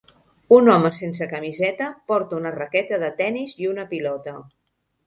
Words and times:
Un 0.55 0.69
home 0.75 0.89
sense 0.99 1.27
camiseta 1.35 1.91
porta 2.13 2.41
una 2.41 2.55
raqueta 2.59 3.03
de 3.07 3.13
tenis 3.21 3.57
i 3.65 3.71
una 3.77 3.89
pilota. 3.95 4.37